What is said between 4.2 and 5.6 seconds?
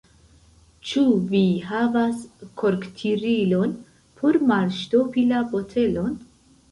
por malŝtopi la